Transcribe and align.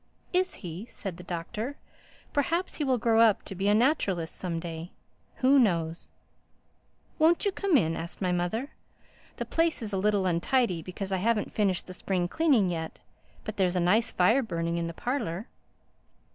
"Is 0.33 0.55
he?" 0.55 0.85
said 0.87 1.17
the 1.17 1.23
Doctor. 1.23 1.77
"Perhaps 2.33 2.73
he 2.73 2.83
will 2.83 2.97
grow 2.97 3.21
up 3.21 3.43
to 3.43 3.53
be 3.53 3.67
a 3.67 3.75
naturalist 3.75 4.35
some 4.35 4.59
day. 4.59 4.89
Who 5.35 5.59
knows?" 5.59 6.09
"Won't 7.19 7.45
you 7.45 7.51
come 7.51 7.77
in?" 7.77 7.95
asked 7.95 8.19
my 8.19 8.31
mother. 8.31 8.71
"The 9.37 9.45
place 9.45 9.79
is 9.79 9.93
a 9.93 9.97
little 9.97 10.25
untidy 10.25 10.81
because 10.81 11.11
I 11.11 11.17
haven't 11.17 11.53
finished 11.53 11.85
the 11.85 11.93
spring 11.93 12.27
cleaning 12.27 12.67
yet. 12.71 12.99
But 13.45 13.57
there's 13.57 13.75
a 13.75 13.79
nice 13.79 14.09
fire 14.09 14.41
burning 14.41 14.79
in 14.79 14.87
the 14.87 14.95
parlor." 14.95 15.47